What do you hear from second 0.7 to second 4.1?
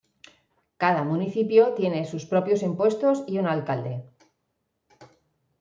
Cada municipio tiene sus propios impuestos y un alcalde.